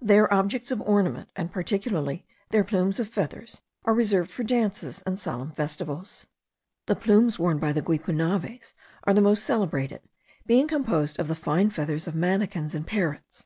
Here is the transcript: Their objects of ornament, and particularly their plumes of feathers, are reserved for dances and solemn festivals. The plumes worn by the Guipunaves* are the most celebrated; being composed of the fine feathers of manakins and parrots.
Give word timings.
Their 0.00 0.32
objects 0.32 0.70
of 0.70 0.80
ornament, 0.80 1.28
and 1.36 1.52
particularly 1.52 2.24
their 2.48 2.64
plumes 2.64 2.98
of 2.98 3.06
feathers, 3.08 3.60
are 3.84 3.92
reserved 3.92 4.30
for 4.30 4.42
dances 4.42 5.02
and 5.04 5.20
solemn 5.20 5.50
festivals. 5.52 6.24
The 6.86 6.96
plumes 6.96 7.38
worn 7.38 7.58
by 7.58 7.72
the 7.74 7.82
Guipunaves* 7.82 8.72
are 9.04 9.12
the 9.12 9.20
most 9.20 9.44
celebrated; 9.44 10.00
being 10.46 10.68
composed 10.68 11.18
of 11.20 11.28
the 11.28 11.34
fine 11.34 11.68
feathers 11.68 12.08
of 12.08 12.14
manakins 12.14 12.74
and 12.74 12.86
parrots. 12.86 13.44